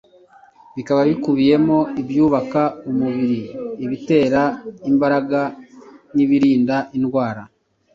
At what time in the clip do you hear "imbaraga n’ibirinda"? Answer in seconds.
4.91-6.75